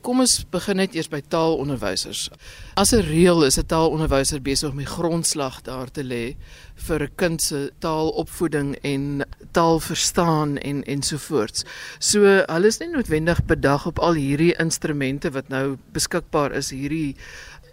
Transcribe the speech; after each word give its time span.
Kom 0.00 0.22
ons 0.22 0.38
begin 0.48 0.78
net 0.80 0.94
eers 0.96 1.10
by 1.12 1.18
taalonderwysers. 1.20 2.30
As 2.74 2.94
'n 2.94 3.04
reël 3.04 3.44
is 3.44 3.58
'n 3.58 3.66
taalonderwyser 3.66 4.40
besig 4.40 4.70
om 4.70 4.78
die 4.78 4.86
grondslag 4.86 5.60
daar 5.62 5.90
te 5.92 6.02
lê 6.02 6.36
vir 6.76 7.02
'n 7.02 7.14
kind 7.16 7.42
se 7.42 7.70
taalopvoeding 7.80 8.76
en 8.82 9.24
taalverstaan 9.52 10.56
en 10.58 10.84
ensovoorts. 10.84 11.64
So 11.98 12.20
hulle 12.24 12.66
is 12.66 12.78
nie 12.78 12.88
noodwendig 12.88 13.44
bedag 13.44 13.86
op 13.86 13.98
al 13.98 14.14
hierdie 14.14 14.56
instrumente 14.58 15.30
wat 15.30 15.48
nou 15.48 15.76
beskikbaar 15.92 16.52
is, 16.52 16.70
hierdie 16.70 17.16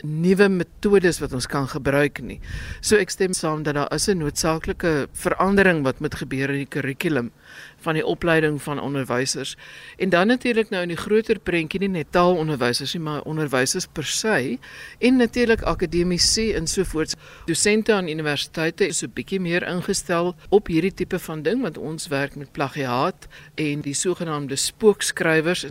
nuwe 0.04 0.50
metodes 0.50 1.20
wat 1.20 1.34
ons 1.34 1.48
kan 1.48 1.68
gebruik 1.68 2.22
nie. 2.22 2.40
So 2.82 2.98
ek 2.98 3.10
stem 3.10 3.34
saam 3.34 3.64
dat 3.64 3.76
daar 3.76 3.94
is 3.94 4.08
'n 4.08 4.18
noodsaaklike 4.18 5.08
verandering 5.14 5.84
wat 5.84 6.00
moet 6.00 6.16
gebeur 6.16 6.50
in 6.50 6.66
die 6.66 6.70
kurrikulum 6.70 7.32
van 7.80 7.94
die 7.94 8.06
opleiding 8.06 8.62
van 8.62 8.80
onderwysers. 8.80 9.56
En 9.98 10.10
dan 10.10 10.28
natuurlik 10.28 10.70
nou 10.70 10.82
in 10.82 10.88
die 10.88 10.98
groter 10.98 11.40
prentjie 11.40 11.80
nie 11.80 11.90
net 11.90 12.12
taalonderwysers 12.12 12.94
nie, 12.94 13.04
maar 13.04 13.22
onderwysers 13.22 13.88
per 13.92 14.06
se 14.06 14.58
en 15.00 15.16
natuurlik 15.16 15.62
akademici 15.62 16.54
en 16.54 16.68
sovoorts. 16.68 17.16
Dosente 17.46 17.94
aan 17.94 18.08
universiteite 18.08 18.88
is 18.88 18.98
so 18.98 19.08
bietjie 19.08 19.40
meer 19.40 19.64
ingestel 19.68 20.36
op 20.50 20.68
hierdie 20.68 20.94
tipe 20.94 21.20
van 21.20 21.42
ding 21.42 21.62
want 21.62 21.78
ons 21.78 22.08
werk 22.08 22.36
met 22.36 22.52
plagiaat 22.52 23.28
en 23.56 23.82
die 23.82 23.94
sogenaamde 23.94 24.56
spookskrywers. 24.56 25.66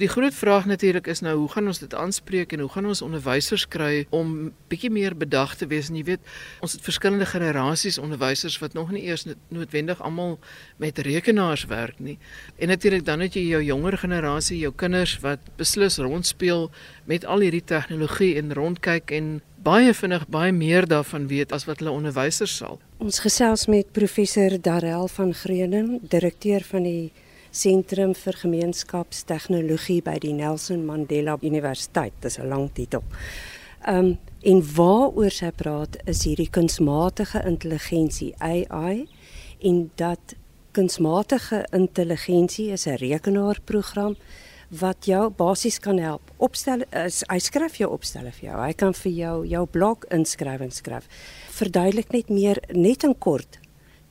Die 0.00 0.08
groot 0.08 0.32
vraag 0.34 0.64
natuurlik 0.64 1.06
is 1.06 1.20
nou 1.20 1.34
hoe 1.36 1.48
gaan 1.52 1.66
ons 1.68 1.78
dit 1.78 1.94
aanspreek 1.94 2.52
en 2.52 2.62
hoe 2.64 2.68
gaan 2.72 2.86
ons 2.88 3.02
onderwysers 3.04 3.66
kry 3.68 4.06
om 4.08 4.52
bietjie 4.72 4.88
meer 4.90 5.12
bedag 5.12 5.52
te 5.60 5.66
wees 5.68 5.90
en 5.90 5.98
jy 5.98 6.04
weet 6.06 6.30
ons 6.64 6.72
het 6.72 6.84
verskillende 6.86 7.26
generasies 7.28 7.98
onderwysers 8.00 8.56
wat 8.62 8.72
nog 8.72 8.88
nie 8.94 9.02
eers 9.04 9.26
noodwendig 9.52 10.00
almal 10.00 10.38
met 10.80 10.96
rekenaars 11.04 11.66
werk 11.68 11.98
nie. 12.00 12.16
En 12.56 12.72
natuurlik 12.72 13.04
dan 13.04 13.20
het 13.20 13.36
jy 13.36 13.42
jou 13.50 13.60
jonger 13.62 13.98
generasie, 14.00 14.62
jou 14.62 14.72
kinders 14.72 15.18
wat 15.20 15.44
beslis 15.60 15.98
rondspeel 16.00 16.70
met 17.04 17.26
al 17.28 17.44
hierdie 17.44 17.64
tegnologie 17.64 18.38
en 18.40 18.54
rondkyk 18.56 19.12
en 19.12 19.28
baie 19.62 19.92
vinnig 19.94 20.24
baie 20.32 20.54
meer 20.56 20.88
daarvan 20.88 21.28
weet 21.28 21.52
as 21.52 21.68
wat 21.68 21.84
hulle 21.84 21.92
onderwysers 21.92 22.56
sal. 22.56 22.80
Ons 22.96 23.20
gesels 23.20 23.66
met 23.68 23.92
professor 23.92 24.56
Darel 24.56 25.04
van 25.12 25.34
Greuning, 25.36 25.98
direkteur 26.00 26.64
van 26.64 26.88
die 26.88 27.12
Sentrum 27.52 28.14
vir 28.16 28.36
Gemeenskapstegnologie 28.40 29.98
by 30.00 30.14
die 30.22 30.32
Nelson 30.32 30.86
Mandela 30.88 31.34
Universiteit. 31.44 32.14
Dis 32.24 32.38
'n 32.38 32.48
lang 32.48 32.70
titel. 32.72 33.02
Um 33.86 34.18
en 34.40 34.62
waaroor 34.74 35.30
sy 35.30 35.50
praat 35.50 35.98
is 36.06 36.24
hierdie 36.24 36.48
kunsmatige 36.50 37.44
intelligensie 37.44 38.34
AI 38.40 39.06
en 39.60 39.90
dat 39.96 40.34
kunsmatige 40.72 41.66
intelligensie 41.72 42.72
is 42.72 42.86
'n 42.86 42.96
rekenaarprogram 42.96 44.16
wat 44.70 45.04
jou 45.04 45.30
basies 45.30 45.78
kan 45.78 45.98
help. 45.98 46.22
Opstel 46.38 46.82
is 47.06 47.22
hy 47.28 47.38
skryf 47.38 47.76
jou 47.76 47.90
opstelle 47.90 48.32
vir 48.32 48.50
jou. 48.50 48.60
Hy 48.60 48.72
kan 48.72 48.94
vir 48.94 49.12
jou 49.12 49.46
jou 49.46 49.66
blog 49.66 50.04
inskrywing 50.10 50.72
skryf. 50.72 51.06
Verduidelik 51.50 52.12
net 52.12 52.28
meer 52.28 52.62
net 52.72 53.04
in 53.04 53.18
kort 53.18 53.58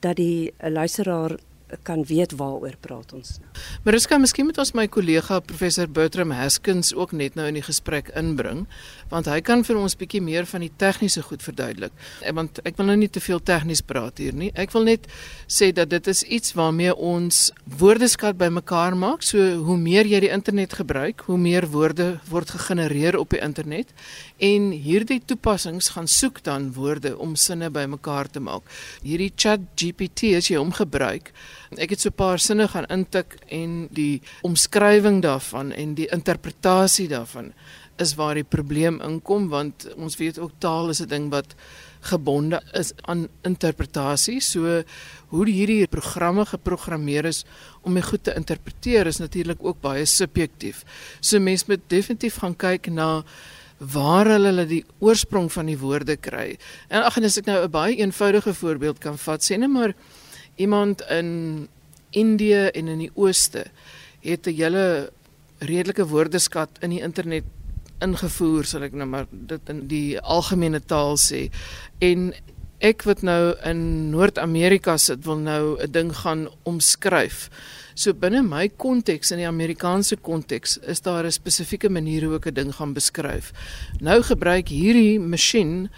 dat 0.00 0.16
die 0.16 0.52
luisteraar 0.60 1.38
kan 1.82 2.04
weet 2.08 2.34
waaroor 2.36 2.76
praat 2.80 3.12
ons 3.16 3.38
nou. 3.40 3.50
Mariska, 3.86 4.18
miskien 4.20 4.46
moet 4.48 4.58
ons 4.60 4.74
my 4.76 4.86
kollega 4.92 5.40
professor 5.40 5.88
Bertram 5.88 6.30
Haskins 6.36 6.92
ook 6.94 7.12
net 7.16 7.36
nou 7.38 7.46
in 7.48 7.58
die 7.58 7.64
gesprek 7.64 8.10
inbring, 8.18 8.66
want 9.12 9.28
hy 9.30 9.40
kan 9.44 9.64
vir 9.64 9.80
ons 9.80 9.96
bietjie 9.98 10.22
meer 10.24 10.46
van 10.48 10.64
die 10.64 10.72
tegniese 10.78 11.22
goed 11.26 11.42
verduidelik. 11.44 11.94
Eh, 12.22 12.32
want 12.36 12.60
ek 12.68 12.76
wil 12.80 12.90
nou 12.92 12.96
nie 13.00 13.10
te 13.12 13.20
veel 13.20 13.40
tegnies 13.40 13.82
praat 13.82 14.20
hier 14.22 14.36
nie. 14.36 14.50
Ek 14.54 14.72
wil 14.76 14.86
net 14.88 15.08
sê 15.48 15.72
dat 15.74 15.90
dit 15.92 16.12
is 16.12 16.22
iets 16.22 16.54
waarmee 16.58 16.94
ons 16.94 17.50
woordeskat 17.78 18.38
bymekaar 18.40 18.96
maak. 18.96 19.24
So 19.26 19.38
hoe 19.66 19.78
meer 19.78 20.08
jy 20.08 20.22
die 20.26 20.32
internet 20.32 20.76
gebruik, 20.78 21.24
hoe 21.28 21.38
meer 21.38 21.66
woorde 21.72 22.20
word 22.30 22.52
gegenereer 22.54 23.18
op 23.18 23.32
die 23.32 23.42
internet 23.42 23.92
en 24.42 24.70
hierdie 24.72 25.20
toepassings 25.24 25.92
gaan 25.94 26.08
soek 26.10 26.42
dan 26.46 26.72
woorde 26.76 27.14
om 27.18 27.36
sinne 27.36 27.70
bymekaar 27.70 28.30
te 28.30 28.40
maak. 28.40 28.66
Hierdie 29.04 29.32
Chat 29.36 29.66
GPT 29.78 30.34
as 30.38 30.50
jy 30.50 30.58
hom 30.58 30.72
gebruik, 30.74 31.32
ek 31.78 31.90
het 31.90 32.00
so 32.00 32.08
'n 32.08 32.16
paar 32.16 32.38
sinne 32.38 32.68
gaan 32.68 32.86
intik 32.88 33.36
en 33.48 33.88
die 33.90 34.22
omskrywing 34.42 35.22
daarvan 35.22 35.72
en 35.72 35.94
die 35.94 36.08
interpretasie 36.12 37.08
daarvan 37.08 37.52
is 37.98 38.14
waar 38.14 38.34
die 38.34 38.44
probleem 38.44 39.00
inkom 39.00 39.48
want 39.48 39.86
ons 39.96 40.16
weet 40.16 40.38
ook 40.38 40.52
taal 40.58 40.90
is 40.90 41.00
'n 41.00 41.08
ding 41.08 41.30
wat 41.30 41.54
gebonde 42.00 42.60
is 42.72 42.92
aan 43.06 43.28
interpretasie. 43.46 44.40
So 44.40 44.82
hoe 45.28 45.46
hierdie 45.48 45.86
programme 45.86 46.44
geprogrammeer 46.46 47.24
is 47.24 47.44
om 47.82 47.94
dit 47.94 48.04
goed 48.04 48.24
te 48.24 48.34
interpreteer 48.34 49.06
is 49.06 49.18
natuurlik 49.18 49.58
ook 49.60 49.80
baie 49.80 50.04
subjektief. 50.04 50.84
So 51.20 51.38
mense 51.38 51.64
moet 51.68 51.80
definitief 51.86 52.40
gaan 52.42 52.56
kyk 52.56 52.90
na 52.90 53.22
waar 53.78 54.26
hulle 54.26 54.66
die 54.66 54.84
oorsprong 54.98 55.50
van 55.52 55.66
die 55.66 55.78
woorde 55.78 56.16
kry. 56.16 56.56
En 56.88 57.02
ag 57.02 57.16
en 57.16 57.24
as 57.24 57.38
ek 57.38 57.46
nou 57.46 57.64
'n 57.64 57.70
baie 57.70 57.96
eenvoudige 57.96 58.54
voorbeeld 58.54 58.98
kan 58.98 59.18
vat, 59.18 59.42
sê 59.42 59.58
net 59.58 59.70
maar 59.70 59.94
iemand 60.62 61.02
in 61.10 61.68
Indië 62.10 62.68
en 62.76 62.88
in 62.92 63.02
die 63.06 63.12
ooste 63.14 63.66
het 64.22 64.46
'n 64.46 64.54
hele 64.54 65.10
redelike 65.58 66.06
woordeskat 66.06 66.70
in 66.80 66.90
die 66.90 67.02
internet 67.02 67.44
ingevoer, 68.02 68.64
sal 68.64 68.82
ek 68.82 68.96
nou 68.98 69.06
maar 69.06 69.26
dit 69.30 69.68
in 69.70 69.86
die 69.90 70.20
algemene 70.20 70.80
taal 70.80 71.16
sê. 71.20 71.50
En 72.02 72.32
ek 72.82 73.04
wat 73.06 73.22
nou 73.22 73.54
in 73.68 74.10
Noord-Amerika 74.10 74.96
sit, 74.98 75.24
wil 75.24 75.38
nou 75.38 75.78
'n 75.78 75.90
ding 75.90 76.10
gaan 76.16 76.48
omskryf. 76.62 77.48
So 77.94 78.12
binne 78.12 78.42
my 78.42 78.68
konteks 78.68 79.30
in 79.30 79.38
die 79.38 79.46
Amerikaanse 79.46 80.16
konteks 80.16 80.78
is 80.78 81.00
daar 81.00 81.24
'n 81.24 81.30
spesifieke 81.30 81.88
manier 81.88 82.24
hoe 82.24 82.36
ek 82.36 82.46
'n 82.46 82.54
ding 82.54 82.74
gaan 82.74 82.92
beskryf. 82.92 83.52
Nou 84.00 84.22
gebruik 84.22 84.68
hierdie 84.68 85.20
masjien 85.20 85.90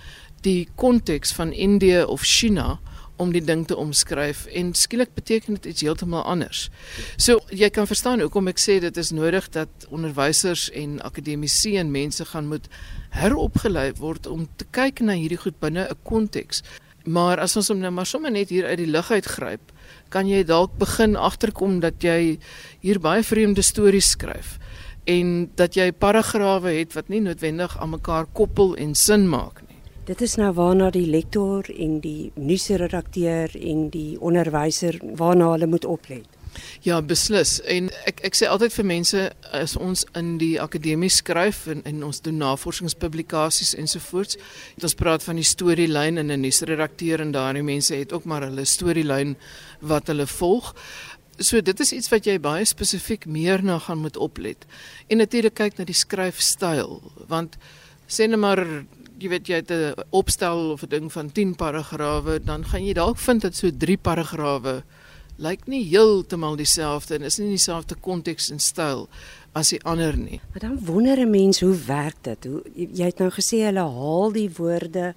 die 0.42 0.68
konteks 0.74 1.32
van 1.32 1.52
Indië 1.52 2.02
of 2.02 2.22
China 2.22 2.80
om 3.16 3.32
die 3.32 3.42
ding 3.44 3.66
te 3.66 3.76
omskryf 3.76 4.46
en 4.46 4.72
skielik 4.74 5.14
beteken 5.14 5.58
dit 5.58 5.70
iets 5.72 5.84
heeltemal 5.86 6.22
anders. 6.22 6.68
So 7.16 7.40
jy 7.50 7.70
kan 7.70 7.86
verstaan 7.86 8.22
hoekom 8.24 8.48
ek 8.50 8.62
sê 8.62 8.80
dit 8.82 8.96
is 8.96 9.12
nodig 9.14 9.48
dat 9.54 9.86
onderwysers 9.90 10.70
en 10.74 10.98
akademici 11.06 11.76
en 11.78 11.92
mense 11.94 12.24
gaan 12.32 12.48
moet 12.50 12.66
heropgelei 13.14 13.92
word 14.00 14.26
om 14.26 14.48
te 14.56 14.66
kyk 14.74 15.04
na 15.06 15.14
hierdie 15.18 15.40
goed 15.44 15.60
binne 15.60 15.86
'n 15.88 16.02
konteks. 16.02 16.62
Maar 17.04 17.40
as 17.40 17.56
ons 17.56 17.68
hom 17.68 17.78
nou 17.78 17.90
maar 17.92 18.06
sommer 18.06 18.30
net 18.30 18.48
hier 18.48 18.64
uit 18.64 18.78
die 18.78 18.90
lug 18.90 19.10
uitgryp, 19.10 19.72
kan 20.08 20.26
jy 20.26 20.44
dalk 20.44 20.78
begin 20.78 21.16
agterkom 21.16 21.80
dat 21.80 22.02
jy 22.02 22.38
hier 22.80 23.00
baie 23.00 23.22
vreemde 23.22 23.62
stories 23.62 24.10
skryf 24.10 24.58
en 25.04 25.50
dat 25.54 25.76
jy 25.76 25.92
paragrawe 25.92 26.72
het 26.72 26.94
wat 26.96 27.08
nie 27.12 27.20
noodwendig 27.20 27.76
aan 27.78 27.90
mekaar 27.90 28.26
koppel 28.32 28.74
en 28.80 28.94
sin 28.94 29.28
maak 29.28 29.60
nie. 29.68 29.73
Dit 30.04 30.20
is 30.20 30.34
nou 30.36 30.50
waarna 30.52 30.90
die 30.92 31.06
lektor 31.08 31.64
en 31.72 31.94
die 32.04 32.28
nuusredakteur 32.36 33.54
en 33.56 33.86
die 33.88 34.18
onderwyser 34.20 34.98
waarna 35.16 35.46
hulle 35.54 35.66
moet 35.66 35.84
oplet. 35.88 36.26
Ja, 36.84 36.98
beslis. 37.00 37.54
En 37.64 37.88
ek 38.04 38.20
ek 38.28 38.36
sê 38.36 38.50
altyd 38.52 38.74
vir 38.76 38.86
mense 38.90 39.22
as 39.56 39.78
ons 39.80 40.02
in 40.20 40.34
die 40.38 40.58
akademie 40.60 41.08
skryf 41.08 41.62
en, 41.72 41.80
en 41.88 42.02
ons 42.04 42.20
doen 42.20 42.36
navorsingspublikasies 42.36 43.72
ensovoorts, 43.80 44.36
ons 44.76 44.96
praat 44.98 45.24
van 45.24 45.40
die 45.40 45.46
storielyn 45.48 46.20
en 46.20 46.30
'n 46.30 46.44
nuusredakteur 46.44 47.24
en 47.24 47.32
daardie 47.32 47.64
mense 47.64 47.94
het 47.96 48.12
ook 48.12 48.28
maar 48.28 48.44
hulle 48.44 48.64
storielyn 48.64 49.36
wat 49.80 50.12
hulle 50.12 50.26
volg. 50.26 50.74
So 51.38 51.60
dit 51.60 51.80
is 51.80 51.92
iets 51.92 52.10
wat 52.12 52.26
jy 52.26 52.36
baie 52.38 52.64
spesifiek 52.64 53.24
meer 53.26 53.64
na 53.64 53.78
gaan 53.78 54.04
moet 54.04 54.16
oplet. 54.16 54.66
En 55.08 55.16
natuurlik 55.16 55.54
kyk 55.54 55.78
na 55.78 55.84
die 55.84 55.96
skryfstyl, 55.96 57.00
want 57.26 57.56
sê 58.06 58.28
net 58.28 58.38
maar 58.38 58.84
jy 59.18 59.28
weet 59.28 59.48
jy 59.48 59.54
het 59.62 59.70
'n 59.70 59.94
opstel 60.10 60.70
of 60.72 60.82
'n 60.82 60.88
ding 60.88 61.12
van 61.12 61.32
10 61.32 61.54
paragrawe, 61.56 62.40
dan 62.44 62.64
gaan 62.64 62.84
jy 62.84 62.92
dalk 62.92 63.18
vind 63.18 63.42
dat 63.42 63.54
so 63.54 63.70
3 63.70 63.96
paragrawe 63.96 64.82
lyk 65.36 65.66
nie 65.66 65.82
heeltemal 65.84 66.56
dieselfde 66.56 67.14
en 67.14 67.22
is 67.22 67.38
nie 67.38 67.48
dieselfde 67.48 67.94
konteks 67.94 68.50
en 68.50 68.60
styl 68.62 69.08
as 69.52 69.72
die 69.74 69.80
ander 69.82 70.16
nie. 70.16 70.40
Maar 70.52 70.60
dan 70.60 70.78
wonder 70.84 71.18
'n 71.18 71.30
mens 71.30 71.60
hoe 71.60 71.76
werk 71.86 72.16
dit? 72.22 72.44
Hoe 72.44 72.62
jy 72.74 73.04
het 73.04 73.18
nou 73.18 73.30
gesê 73.30 73.64
hulle 73.64 73.80
haal 73.80 74.32
die 74.32 74.50
woorde, 74.56 75.14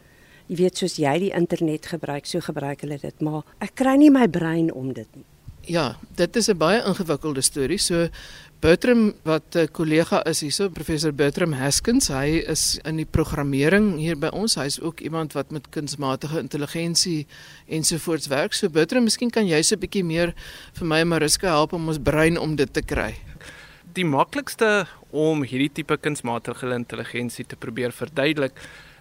jy 0.48 0.56
weet 0.56 0.78
soos 0.78 0.96
jy 0.96 1.20
die 1.20 1.34
internet 1.34 1.86
gebruik, 1.86 2.26
so 2.26 2.40
gebruik 2.40 2.82
hulle 2.82 2.98
dit, 2.98 3.22
maar 3.22 3.44
ek 3.60 3.76
kry 3.76 3.96
nie 3.96 4.12
my 4.12 4.28
brein 4.28 4.74
om 4.74 4.94
dit 4.94 5.08
nie. 5.16 5.26
Ja, 5.68 5.98
dit 6.16 6.36
is 6.36 6.48
'n 6.48 6.58
baie 6.58 6.82
ingewikkelde 6.84 7.42
storie. 7.42 7.78
So 7.78 8.08
Bertram 8.57 9.13
wat 9.21 9.56
'n 9.56 9.68
kollega 9.71 10.24
is 10.25 10.39
hierso, 10.42 10.69
professor 10.69 11.13
Bertram 11.13 11.54
Haskins, 11.54 12.07
hy 12.07 12.42
is 12.48 12.80
in 12.83 12.95
die 12.95 13.06
programmering 13.06 14.00
hier 14.00 14.15
by 14.18 14.31
ons. 14.33 14.56
Hy's 14.56 14.80
ook 14.81 15.00
iemand 15.00 15.33
wat 15.33 15.51
met 15.51 15.69
kunsmatige 15.69 16.39
intelligensie 16.39 17.27
ensovoorts 17.68 18.27
werk. 18.27 18.54
So 18.54 18.69
Bertram, 18.69 19.04
miskien 19.04 19.30
kan 19.30 19.45
jy 19.45 19.62
so 19.62 19.75
'n 19.75 19.80
bietjie 19.80 20.04
meer 20.04 20.33
vir 20.74 20.88
my 20.88 21.00
en 21.01 21.07
Mariska 21.07 21.48
help 21.48 21.74
om 21.74 21.88
ons 21.88 22.00
brein 22.00 22.38
om 22.38 22.56
dit 22.56 22.74
te 22.74 22.81
kry. 22.81 23.15
Die 23.94 24.06
maklikste 24.06 24.88
om 25.12 25.44
hierdie 25.44 25.71
tipe 25.71 25.98
kunsmatige 25.98 26.74
intelligensie 26.74 27.45
te 27.45 27.56
probeer 27.56 27.92
verduidelik 27.92 28.54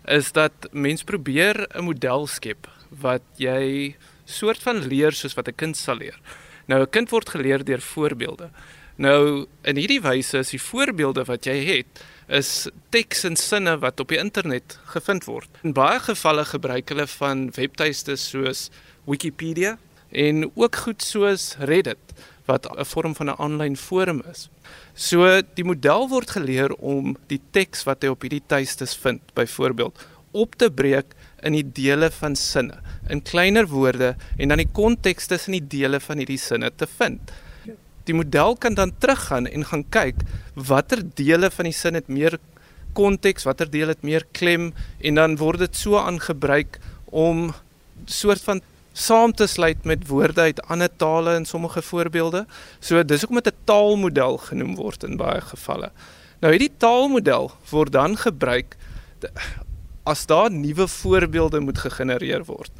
is 0.07 0.33
dat 0.33 0.53
mens 0.73 1.03
probeer 1.03 1.67
'n 1.75 1.85
model 1.85 2.27
skep 2.27 2.69
wat 2.91 3.23
jy 3.39 3.97
soort 4.27 4.63
van 4.63 4.87
leer 4.87 5.13
soos 5.13 5.35
wat 5.35 5.49
'n 5.49 5.57
kind 5.57 5.77
sal 5.77 5.97
leer. 5.97 6.21
Nou 6.69 6.83
'n 6.83 6.91
kind 6.91 7.11
word 7.11 7.29
geleer 7.29 7.65
deur 7.65 7.81
voorbeelde. 7.81 8.51
Nou 8.97 9.47
in 9.69 9.77
hierdie 9.77 10.01
wyse 10.01 10.41
is 10.41 10.55
die 10.55 10.63
voorbeelde 10.63 11.27
wat 11.29 11.47
jy 11.49 11.57
het 11.69 12.05
is 12.33 12.67
teks 12.91 13.25
en 13.29 13.37
sinne 13.39 13.77
wat 13.83 14.01
op 14.01 14.11
die 14.11 14.19
internet 14.19 14.79
gevind 14.91 15.27
word. 15.29 15.51
In 15.63 15.77
baie 15.77 16.01
gevalle 16.03 16.47
gebruik 16.49 16.89
hulle 16.91 17.07
van 17.19 17.51
webtuistes 17.55 18.25
soos 18.33 18.71
Wikipedia 19.07 19.77
en 20.11 20.47
ook 20.55 20.81
goed 20.87 21.05
soos 21.05 21.55
Reddit 21.61 22.17
wat 22.47 22.67
'n 22.67 22.85
vorm 22.85 23.15
van 23.15 23.31
'n 23.31 23.39
aanlyn 23.39 23.77
forum 23.77 24.23
is. 24.33 24.49
So 24.95 25.43
die 25.55 25.65
model 25.65 26.09
word 26.09 26.31
geleer 26.31 26.73
om 26.75 27.17
die 27.27 27.41
teks 27.51 27.85
wat 27.85 28.03
hy 28.03 28.09
op 28.09 28.23
hierdie 28.23 28.47
tuistes 28.47 28.95
vind, 28.97 29.21
byvoorbeeld, 29.35 30.07
op 30.33 30.55
te 30.55 30.71
breek 30.71 31.15
in 31.43 31.53
die 31.53 31.73
dele 31.73 32.11
van 32.11 32.37
sinne, 32.37 32.81
in 33.09 33.23
kleiner 33.23 33.67
woorde 33.67 34.17
en 34.39 34.49
dan 34.49 34.59
die 34.59 34.73
konteks 34.73 35.27
tussen 35.27 35.53
die 35.53 35.67
dele 35.67 36.01
van 36.01 36.17
hierdie 36.17 36.39
sinne 36.39 36.71
te 36.77 36.87
vind. 36.87 37.21
Die 38.07 38.15
model 38.15 38.57
kan 38.57 38.75
dan 38.75 38.93
teruggaan 38.99 39.47
en 39.47 39.67
gaan 39.67 39.85
kyk 39.91 40.23
watter 40.55 41.03
dele 41.19 41.51
van 41.51 41.69
die 41.69 41.75
sin 41.75 41.99
het 41.99 42.09
meer 42.09 42.39
konteks, 42.97 43.45
watter 43.45 43.69
deel 43.71 43.93
het 43.93 44.03
meer 44.07 44.25
klem 44.33 44.71
en 45.05 45.21
dan 45.21 45.37
word 45.41 45.67
dit 45.67 45.77
so 45.77 45.99
aangebruik 46.01 46.79
om 47.13 47.51
soort 48.07 48.43
van 48.47 48.63
saam 48.97 49.35
te 49.37 49.47
sluit 49.47 49.85
met 49.85 50.07
woorde 50.09 50.41
uit 50.49 50.63
ander 50.73 50.89
tale 50.97 51.35
in 51.37 51.45
sommige 51.45 51.83
voorbeelde. 51.83 52.47
So 52.81 53.03
dis 53.05 53.21
hoekom 53.21 53.43
dit 53.43 53.53
'n 53.53 53.65
taalmodel 53.65 54.39
genoem 54.39 54.75
word 54.77 55.05
in 55.05 55.17
baie 55.17 55.41
gevalle. 55.41 55.91
Nou 56.41 56.53
hierdie 56.53 56.73
taalmodel 56.79 57.53
word 57.71 57.93
dan 57.93 58.17
gebruik 58.17 58.77
as 60.05 60.27
daar 60.27 60.51
nuwe 60.51 60.89
voorbeelde 60.89 61.61
moet 61.61 61.79
gegenereer 61.79 62.45
word. 62.45 62.71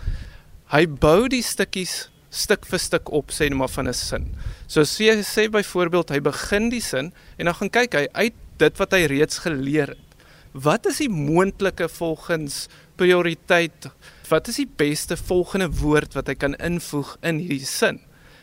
Hy 0.71 0.87
bou 0.87 1.29
die 1.29 1.43
stukkies 1.43 2.11
stuk 2.31 2.67
vir 2.67 2.81
stuk 2.83 3.13
op 3.15 3.33
sê 3.35 3.49
net 3.49 3.59
maar 3.59 3.73
van 3.73 3.89
'n 3.89 3.95
sin. 3.95 4.35
So 4.67 4.81
sê 4.83 5.23
sê 5.23 5.49
byvoorbeeld 5.51 6.11
hy 6.11 6.21
begin 6.21 6.69
die 6.69 6.81
sin 6.81 7.13
en 7.39 7.45
dan 7.45 7.55
gaan 7.55 7.71
kyk 7.71 7.95
hy 7.95 8.07
uit 8.13 8.35
dit 8.59 8.79
wat 8.79 8.93
hy 8.93 9.07
reeds 9.07 9.39
geleer 9.39 9.89
het. 9.89 10.09
Wat 10.53 10.87
is 10.87 10.99
die 10.99 11.09
moontlike 11.09 11.89
volgens 11.89 12.69
prioriteit 12.97 13.89
wat 14.29 14.49
is 14.49 14.57
die 14.57 14.71
beste 14.77 15.17
volgende 15.17 15.71
woord 15.71 16.15
wat 16.15 16.27
hy 16.27 16.35
kan 16.35 16.55
invoeg 16.55 17.17
in 17.23 17.39
hierdie 17.39 17.67
sin? 17.67 18.01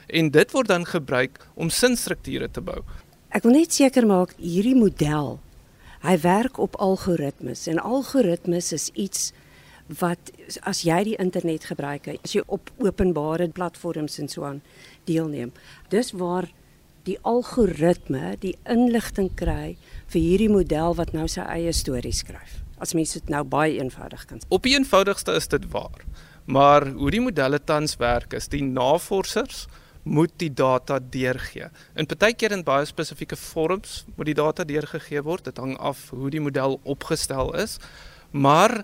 En 0.09 0.30
dit 0.30 0.51
word 0.51 0.68
dan 0.68 0.85
gebruik 0.85 1.39
om 1.56 1.69
sinstrukture 1.69 2.51
te 2.51 2.62
bou. 2.62 2.83
Ek 3.30 3.44
wil 3.44 3.51
net 3.51 3.74
seker 3.74 4.06
maak 4.06 4.35
hierdie 4.38 4.75
model 4.75 5.39
hy 6.03 6.18
werk 6.19 6.59
op 6.59 6.75
algoritmes 6.83 7.68
en 7.71 7.80
algoritmes 7.80 8.71
is 8.75 8.89
iets 8.94 9.31
wat 10.00 10.31
as 10.63 10.83
jy 10.88 11.03
die 11.03 11.19
internet 11.19 11.68
gebruik 11.71 12.07
as 12.15 12.35
jy 12.35 12.44
op 12.47 12.71
openbare 12.80 13.50
platforms 13.50 14.19
en 14.19 14.30
so 14.31 14.47
aan 14.47 14.62
deelneem 15.09 15.51
dis 15.89 16.12
waar 16.12 16.47
die 17.03 17.18
algoritme 17.27 18.38
die 18.39 18.56
inligting 18.69 19.30
kry 19.35 19.75
vir 20.07 20.21
hierdie 20.21 20.51
model 20.51 20.95
wat 20.95 21.12
nou 21.13 21.27
sy 21.27 21.44
eie 21.51 21.74
stories 21.75 22.24
skryf 22.24 22.63
as 22.83 22.94
mens 22.97 23.15
dit 23.15 23.31
nou 23.31 23.44
baie 23.47 23.77
eenvoudig 23.80 24.25
kan. 24.27 24.41
Op 24.51 24.65
die 24.68 24.75
eenvoudigste 24.75 25.35
is 25.39 25.47
dit 25.51 25.65
waar. 25.71 26.03
Maar 26.45 26.89
hoe 26.97 27.12
die 27.13 27.24
modelle 27.24 27.59
tans 27.63 27.95
werk 28.01 28.35
is 28.35 28.50
die 28.51 28.63
navorsers 28.63 29.65
moet 30.03 30.33
die 30.41 30.51
data 30.51 30.97
deurgee. 31.00 31.69
In 31.95 32.09
partykeer 32.12 32.51
in 32.51 32.65
baie 32.68 32.85
spesifieke 32.85 33.38
vorms 33.39 34.01
moet 34.18 34.33
die 34.33 34.35
data 34.35 34.65
deurgegee 34.68 35.24
word. 35.24 35.47
Dit 35.47 35.62
hang 35.63 35.77
af 35.80 36.09
hoe 36.12 36.31
die 36.33 36.44
model 36.44 36.80
opgestel 36.83 37.53
is. 37.56 37.77
Maar 38.31 38.81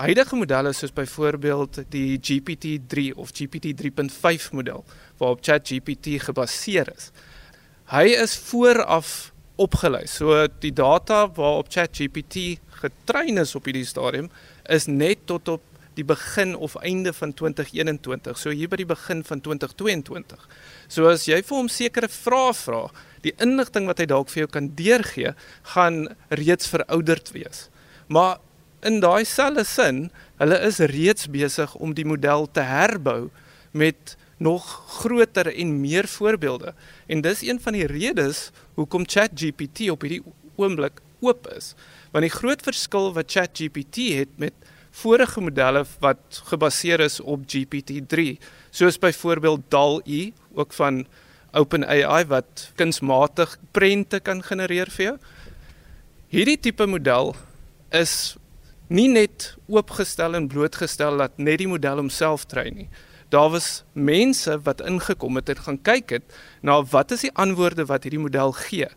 huidige 0.00 0.36
modelle 0.36 0.72
soos 0.72 0.92
byvoorbeeld 0.94 1.82
die 1.92 2.16
GPT-3 2.16 3.12
of 3.16 3.32
GPT-3.5 3.36 4.52
model 4.56 4.84
waarop 5.20 5.42
ChatGPT 5.44 6.18
gebaseer 6.24 6.88
is. 6.94 7.10
Hy 7.92 8.06
is 8.16 8.36
vooraf 8.48 9.32
opgelei. 9.60 10.06
So 10.08 10.46
die 10.62 10.72
data 10.72 11.26
waarop 11.36 11.68
ChatGPT 11.72 12.62
getrein 12.82 13.42
is 13.42 13.54
op 13.54 13.68
hierdie 13.68 13.86
stadium 13.86 14.30
is 14.70 14.88
net 14.88 15.26
tot 15.28 15.48
op 15.48 15.68
die 15.94 16.04
begin 16.08 16.54
of 16.56 16.76
einde 16.80 17.12
van 17.12 17.34
2021. 17.36 18.38
So 18.38 18.50
hier 18.50 18.70
by 18.72 18.78
die 18.80 18.88
begin 18.88 19.20
van 19.28 19.42
2022. 19.44 20.46
So 20.88 21.10
as 21.10 21.26
jy 21.28 21.42
vir 21.44 21.58
hom 21.58 21.68
sekere 21.68 22.08
vrae 22.08 22.54
vra, 22.56 22.86
die 23.26 23.34
inligting 23.44 23.90
wat 23.90 24.00
hy 24.00 24.08
dalk 24.08 24.32
vir 24.32 24.46
jou 24.46 24.52
kan 24.54 24.70
deurgee, 24.78 25.34
gaan 25.74 26.06
reeds 26.32 26.70
verouderd 26.72 27.34
wees. 27.36 27.66
Maar 28.08 28.40
in 28.82 29.00
daai 29.02 29.24
selfde 29.28 29.64
sin, 29.68 30.02
hulle 30.40 30.58
is 30.66 30.80
reeds 30.92 31.28
besig 31.30 31.74
om 31.78 31.94
die 31.94 32.06
model 32.06 32.48
te 32.50 32.64
herbou 32.66 33.30
met 33.72 34.16
nog 34.42 34.66
groter 34.98 35.48
en 35.54 35.80
meer 35.80 36.08
voorbeelde. 36.10 36.74
En 37.06 37.22
dis 37.22 37.44
een 37.46 37.60
van 37.62 37.78
die 37.78 37.86
redes 37.86 38.50
hoekom 38.74 39.06
ChatGPT 39.06 39.90
op 39.90 40.02
hierdie 40.02 40.22
oomblik 40.58 41.00
oop 41.22 41.46
is. 41.54 41.74
Want 42.10 42.26
die 42.26 42.34
groot 42.34 42.62
verskil 42.66 43.12
wat 43.14 43.30
ChatGPT 43.30 44.10
het 44.18 44.34
met 44.42 44.54
vorige 45.02 45.40
modelle 45.40 45.84
wat 46.02 46.42
gebaseer 46.50 47.00
is 47.00 47.20
op 47.20 47.46
GPT-3, 47.48 48.36
soos 48.70 48.98
byvoorbeeld 48.98 49.70
DALL-E, 49.72 50.32
ook 50.54 50.74
van 50.76 51.06
OpenAI 51.52 52.24
wat 52.28 52.68
kunsmatig 52.76 53.56
prente 53.72 54.20
kan 54.20 54.42
genereer 54.44 54.90
vir 54.92 55.04
jou. 55.04 55.16
Hierdie 56.32 56.58
tipe 56.60 56.86
model 56.88 57.34
is 57.92 58.36
nie 58.92 59.08
net 59.08 59.54
oopgestel 59.72 60.36
en 60.36 60.50
blootgestel 60.52 61.16
dat 61.22 61.38
net 61.40 61.62
die 61.62 61.70
model 61.70 62.02
homself 62.02 62.44
train 62.50 62.76
nie. 62.76 62.88
Daar 63.32 63.48
was 63.54 63.84
mense 63.96 64.58
wat 64.66 64.82
ingekom 64.84 65.38
het 65.40 65.48
en 65.48 65.62
gaan 65.66 65.78
kyk 65.80 66.16
het 66.18 66.34
na 66.60 66.82
wat 66.92 67.14
is 67.16 67.24
die 67.24 67.32
antwoorde 67.32 67.86
wat 67.88 68.04
hierdie 68.04 68.20
model 68.20 68.52
gee. 68.66 68.90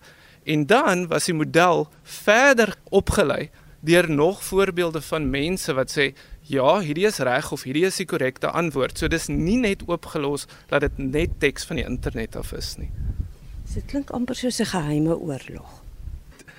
En 0.43 0.65
dan 0.67 1.07
was 1.07 1.29
die 1.31 1.37
model 1.37 1.87
verder 2.03 2.75
opgelei 2.91 3.49
deur 3.85 4.09
nog 4.11 4.43
voorbeelde 4.43 5.01
van 5.01 5.29
mense 5.29 5.73
wat 5.77 5.93
sê 5.93 6.09
ja, 6.49 6.79
hierdie 6.81 7.07
is 7.07 7.21
reg 7.23 7.51
of 7.53 7.63
hierdie 7.63 7.85
is 7.87 8.01
die 8.01 8.09
korrekte 8.09 8.51
antwoord. 8.51 8.97
So 8.97 9.07
dis 9.07 9.29
nie 9.31 9.57
net 9.61 9.85
oopgelos 9.87 10.49
dat 10.69 10.83
dit 10.85 10.97
net 10.97 11.39
teks 11.39 11.65
van 11.69 11.79
die 11.79 11.87
internet 11.87 12.35
af 12.35 12.51
is 12.53 12.75
nie. 12.81 12.91
Dit 13.73 13.87
klink 13.89 14.11
amper 14.11 14.35
soos 14.35 14.59
'n 14.59 14.71
geheime 14.75 15.17
oorlog. 15.17 15.84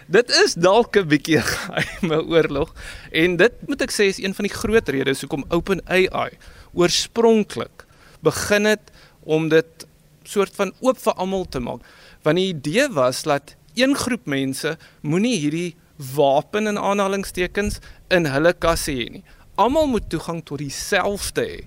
Dit 0.07 0.31
is 0.31 0.55
dalk 0.55 0.95
'n 0.97 1.09
bietjie 1.11 1.39
'n 1.39 1.43
geheime 1.55 2.23
oorlog 2.31 2.71
en 3.11 3.37
dit 3.37 3.55
moet 3.67 3.81
ek 3.83 3.91
sê 3.91 4.07
is 4.07 4.23
een 4.23 4.35
van 4.35 4.47
die 4.47 4.55
groot 4.55 4.89
redes 4.89 5.21
hoekom 5.21 5.45
OpenAI 5.51 6.31
oorspronklik 6.73 7.87
begin 8.23 8.65
het 8.71 8.93
om 9.25 9.49
dit 9.49 9.87
soort 10.23 10.55
van 10.55 10.73
oop 10.81 10.99
vir 10.99 11.13
almal 11.13 11.45
te 11.51 11.59
maak. 11.59 11.83
Want 12.23 12.39
die 12.39 12.55
idee 12.55 12.87
was 12.89 13.23
dat 13.23 13.57
een 13.75 13.97
groep 13.97 14.27
mense 14.27 14.77
moenie 15.03 15.39
hierdie 15.39 15.75
wapen 16.15 16.67
in 16.67 16.79
aanhalingstekens 16.79 17.81
in 18.09 18.27
hulle 18.31 18.53
kasse 18.53 18.95
hê 18.95 19.11
nie. 19.11 19.25
Almal 19.57 19.87
moet 19.87 20.11
toegang 20.11 20.45
tot 20.45 20.59
dieselfde 20.59 21.43
hê. 21.43 21.67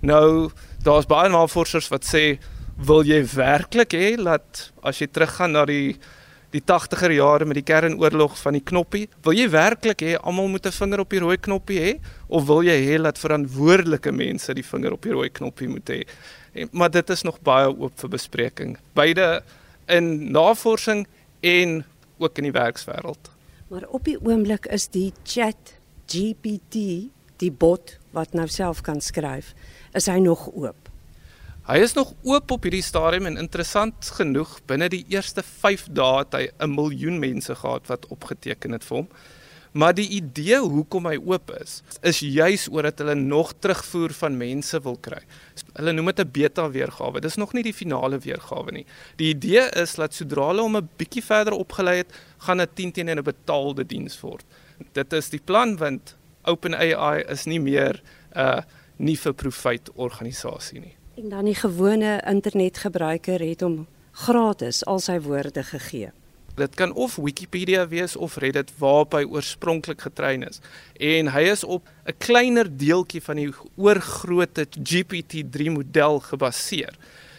Nou, 0.00 0.50
daar's 0.84 1.08
baie 1.08 1.28
navorsers 1.28 1.88
wat 1.88 2.04
sê, 2.04 2.38
wil 2.76 3.02
jy 3.02 3.24
werklik 3.34 3.96
hê 3.96 4.16
dat 4.20 4.72
as 4.82 5.00
jy 5.00 5.08
teruggaan 5.08 5.56
na 5.56 5.64
die 5.64 5.96
die 6.54 6.62
80er 6.64 7.12
jare 7.12 7.44
met 7.44 7.58
die 7.58 7.66
kernoorlog 7.66 8.36
van 8.40 8.56
die 8.56 8.64
knoppie, 8.64 9.04
wil 9.24 9.36
jy 9.36 9.48
werklik 9.52 10.02
hê 10.04 10.16
almal 10.16 10.48
moet 10.48 10.66
'n 10.66 10.72
vinger 10.72 11.00
op 11.00 11.10
die 11.10 11.20
rooi 11.20 11.36
knoppie 11.36 11.80
hê 11.80 11.92
of 12.28 12.46
wil 12.46 12.62
jy 12.62 12.78
hê 12.88 13.02
dat 13.02 13.18
verantwoordelike 13.18 14.12
mense 14.12 14.54
die 14.54 14.64
vinger 14.64 14.92
op 14.92 15.02
die 15.02 15.12
rooi 15.12 15.28
knoppie 15.28 15.68
moet 15.68 15.88
hê? 15.88 16.06
Maar 16.72 16.90
dit 16.90 17.10
is 17.10 17.22
nog 17.22 17.40
baie 17.42 17.68
oop 17.68 17.92
vir 18.00 18.08
bespreking. 18.08 18.78
Beide 18.94 19.42
in 19.86 20.32
navorsing 20.32 21.06
en 21.40 21.84
ook 22.18 22.38
in 22.38 22.44
die 22.44 22.52
werkswêreld. 22.52 23.30
Maar 23.68 23.84
op 23.88 24.04
die 24.04 24.18
oomblik 24.20 24.66
is 24.66 24.88
die 24.88 25.12
Chat 25.24 25.76
GPT, 26.06 27.10
die 27.36 27.52
bot 27.52 27.98
wat 28.16 28.32
nou 28.32 28.48
self 28.48 28.80
kan 28.80 29.00
skryf, 29.00 29.54
is 29.92 30.06
hy 30.06 30.18
nog 30.18 30.48
oop. 30.54 30.87
Hy 31.68 31.82
is 31.84 31.92
nog 31.92 32.14
oop 32.24 32.48
op 32.54 32.64
hierdie 32.64 32.80
stadium 32.80 33.26
en 33.28 33.34
interessant 33.36 34.06
genoeg 34.16 34.54
binne 34.70 34.86
die 34.88 35.02
eerste 35.12 35.42
5 35.44 35.90
dae 35.92 36.22
het 36.22 36.32
hy 36.32 36.46
'n 36.64 36.72
miljoen 36.72 37.18
mense 37.20 37.54
gehad 37.54 37.90
wat 37.90 38.06
opgeteken 38.08 38.72
het 38.72 38.84
vir 38.84 38.96
hom. 38.96 39.08
Maar 39.72 39.92
die 39.94 40.08
idee 40.08 40.60
hoekom 40.64 41.06
hy 41.06 41.18
oop 41.20 41.50
is, 41.60 41.82
is 42.00 42.20
juis 42.20 42.68
omdat 42.68 42.98
hulle 42.98 43.14
nog 43.14 43.52
terugvoer 43.60 44.12
van 44.12 44.36
mense 44.36 44.80
wil 44.80 44.96
kry. 44.96 45.20
Hulle 45.74 45.92
noem 45.92 46.06
dit 46.06 46.20
'n 46.20 46.30
beta 46.32 46.70
weergawe. 46.70 47.20
Dis 47.20 47.36
nog 47.36 47.52
nie 47.52 47.62
die 47.62 47.74
finale 47.74 48.18
weergawe 48.18 48.72
nie. 48.72 48.86
Die 49.16 49.28
idee 49.34 49.68
is 49.76 49.94
dat 49.94 50.14
sodra 50.14 50.46
hulle 50.46 50.62
hom 50.62 50.76
'n 50.76 50.88
bietjie 50.96 51.22
verder 51.22 51.52
opgelei 51.52 51.96
het, 51.96 52.12
gaan 52.38 52.58
dit 52.58 52.74
10 52.74 52.92
teen 52.92 53.10
'n 53.10 53.22
betaalde 53.22 53.84
diens 53.84 54.20
word. 54.20 54.44
Dit 54.94 55.12
is 55.12 55.28
die 55.28 55.42
plan 55.44 55.76
want 55.76 56.16
OpenAI 56.44 57.24
is 57.28 57.44
nie 57.44 57.60
meer 57.60 58.00
'n 58.34 58.40
uh, 58.40 58.62
nie 58.96 59.16
vir 59.16 59.34
profit 59.34 59.90
organisasie 59.94 60.80
nie. 60.80 60.97
En 61.18 61.28
dan 61.28 61.48
die 61.48 61.56
gewone 61.58 62.20
internetgebruiker 62.30 63.42
het 63.42 63.62
hom 63.66 63.86
gratis 64.20 64.84
al 64.86 65.00
sy 65.02 65.16
woorde 65.24 65.64
gegee. 65.66 66.12
Dit 66.58 66.76
kan 66.78 66.92
of 66.94 67.16
Wikipedia 67.18 67.88
wees 67.90 68.14
of 68.16 68.36
Reddit 68.38 68.70
waarop 68.78 69.16
hy 69.18 69.24
oorspronklik 69.26 70.04
getrein 70.06 70.46
is. 70.46 70.60
En 70.94 71.32
hy 71.34 71.42
is 71.50 71.64
op 71.64 71.90
'n 72.06 72.14
kleiner 72.22 72.70
deeltjie 72.70 73.22
van 73.22 73.36
die 73.36 73.50
oorgrootte 73.74 74.66
GPT-3 74.70 75.70
model 75.74 76.20
gebaseer. 76.20 76.94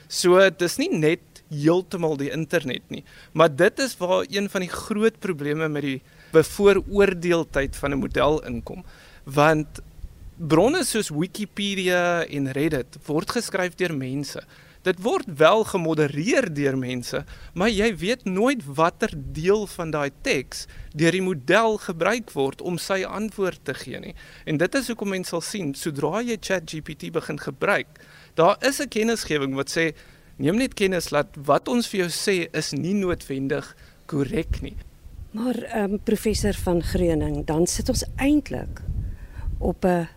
So 0.07 0.49
dis 0.49 0.77
nie 0.77 0.91
net 0.91 1.43
heeltemal 1.47 2.17
die 2.17 2.31
internet 2.31 2.83
nie. 2.89 3.03
Maar 3.31 3.55
dit 3.55 3.79
is 3.79 3.97
waar 3.97 4.25
een 4.27 4.49
van 4.49 4.61
die 4.61 4.75
groot 4.75 5.19
probleme 5.19 5.69
met 5.69 5.81
die 5.81 6.01
bevooroordeeldheid 6.31 7.75
van 7.75 7.91
'n 7.91 7.99
model 7.99 8.43
inkom, 8.43 8.83
want 9.23 9.79
bronne 10.39 10.85
soos 10.87 11.11
Wikipedia 11.11 12.23
en 12.31 12.47
Reddit 12.55 12.95
word 13.07 13.31
geskryf 13.35 13.75
deur 13.75 13.91
mense. 13.95 14.39
Dit 14.87 15.01
word 15.03 15.27
wel 15.35 15.65
gemodereer 15.67 16.47
deur 16.55 16.77
mense, 16.79 17.19
maar 17.53 17.67
jy 17.67 17.89
weet 17.99 18.23
nooit 18.23 18.61
watter 18.63 19.11
deel 19.35 19.65
van 19.67 19.91
daai 19.91 20.09
teks 20.23 20.63
deur 20.95 21.11
die 21.11 21.23
model 21.25 21.75
gebruik 21.83 22.31
word 22.31 22.63
om 22.63 22.79
sy 22.79 23.01
antwoord 23.03 23.59
te 23.67 23.75
gee 23.75 23.99
nie. 23.99 24.13
En 24.47 24.57
dit 24.61 24.77
is 24.79 24.87
hoekom 24.87 25.11
mense 25.11 25.35
sal 25.35 25.43
sien, 25.43 25.73
sodra 25.75 26.23
jy 26.23 26.37
ChatGPT 26.39 27.11
begin 27.11 27.41
gebruik, 27.43 27.99
daar 28.39 28.55
is 28.63 28.79
'n 28.79 28.87
kennisgewing 28.87 29.55
wat 29.55 29.69
sê 29.69 29.91
neem 30.37 30.55
net 30.55 30.73
kennis 30.73 31.11
dat 31.11 31.27
wat 31.35 31.67
ons 31.67 31.87
vir 31.87 32.07
jou 32.07 32.09
sê 32.09 32.47
is 32.55 32.71
nie 32.71 32.93
noodwendig 32.93 33.75
korrek 34.07 34.61
nie. 34.61 34.77
Maar 35.31 35.55
ehm 35.55 35.93
um, 35.93 35.99
professor 35.99 36.53
van 36.53 36.81
Greuning, 36.81 37.45
dan 37.45 37.67
sit 37.67 37.89
ons 37.89 38.05
eintlik 38.15 38.81
op 39.59 39.85
'n 39.85 40.07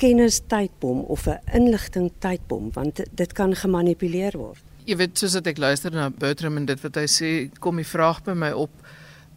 kennistydbom 0.00 1.04
of 1.12 1.26
'n 1.28 1.38
inligting 1.52 2.10
tydbom 2.18 2.72
want 2.72 3.00
dit 3.10 3.32
kan 3.32 3.54
gemanipuleer 3.54 4.36
word. 4.36 4.62
Jy 4.84 4.96
weet 4.96 5.18
soos 5.18 5.34
ek 5.34 5.58
luister 5.58 5.92
na 5.92 6.10
Bertram 6.10 6.56
en 6.56 6.66
dit 6.66 6.80
wat 6.80 6.94
hy 6.94 7.06
sê, 7.06 7.50
kom 7.60 7.76
die 7.76 7.84
vraag 7.84 8.24
by 8.24 8.32
my 8.32 8.50
op 8.50 8.70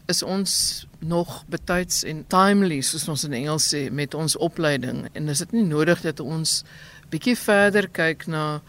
is 0.05 0.23
ons 0.23 0.85
nog 0.99 1.43
betyds 1.47 2.03
en 2.03 2.25
timely 2.27 2.81
soos 2.81 3.07
ons 3.07 3.23
in 3.23 3.33
Engels 3.33 3.67
sê 3.73 3.89
met 3.91 4.13
ons 4.13 4.35
opleiding 4.35 5.07
en 5.13 5.29
is 5.29 5.43
dit 5.45 5.51
nie 5.51 5.65
nodig 5.67 6.01
dat 6.03 6.19
ons 6.19 6.63
bietjie 7.11 7.35
verder 7.39 7.87
kyk 7.87 8.27
na 8.27 8.61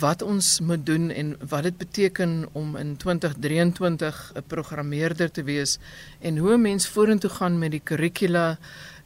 wat 0.00 0.22
ons 0.24 0.60
moet 0.64 0.86
doen 0.86 1.10
en 1.10 1.34
wat 1.48 1.66
dit 1.68 1.76
beteken 1.76 2.46
om 2.56 2.76
in 2.80 2.96
2023 2.96 4.32
'n 4.36 4.42
programmeerder 4.46 5.30
te 5.30 5.42
wees 5.42 5.78
en 6.20 6.38
hoe 6.38 6.54
'n 6.54 6.62
mens 6.62 6.88
vorentoe 6.88 7.30
gaan 7.30 7.58
met 7.58 7.70
die 7.70 7.84
kurrikula 7.84 8.58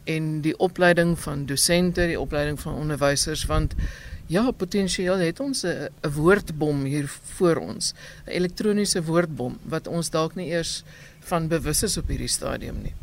en 0.06 0.40
die 0.44 0.54
opleiding 0.62 1.14
van 1.18 1.46
dosente, 1.46 2.06
die 2.06 2.20
opleiding 2.20 2.60
van 2.60 2.74
onderwysers 2.74 3.44
want 3.50 3.74
ja, 4.26 4.50
potensieel 4.50 5.22
het 5.22 5.40
ons 5.40 5.64
'n 5.64 5.90
woordbom 6.14 6.84
hier 6.84 7.08
voor 7.38 7.56
ons, 7.56 7.94
'n 8.26 8.30
elektroniese 8.30 9.02
woordbom 9.02 9.58
wat 9.62 9.86
ons 9.86 10.10
dalk 10.10 10.34
nie 10.34 10.48
eers 10.50 10.82
van 11.20 11.48
bewus 11.48 11.82
is 11.82 11.96
op 11.96 12.08
hierdie 12.08 12.28
stadium 12.28 12.82
nie. 12.82 12.94